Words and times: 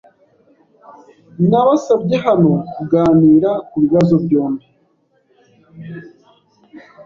Nabasabye 1.49 2.15
hano 2.25 2.51
kuganira 2.73 3.51
kubibazo 3.69 4.13
byombi. 4.23 4.65